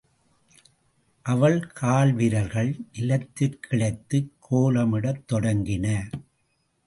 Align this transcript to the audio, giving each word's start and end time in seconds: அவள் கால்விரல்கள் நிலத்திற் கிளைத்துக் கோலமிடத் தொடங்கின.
அவள் 1.21 1.67
கால்விரல்கள் 1.81 2.79
நிலத்திற் 2.93 3.59
கிளைத்துக் 3.69 4.31
கோலமிடத் 4.51 5.23
தொடங்கின. 5.33 6.11